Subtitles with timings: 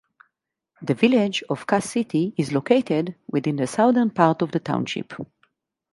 [0.81, 5.13] The village of Cass City is located within the southern part of the township.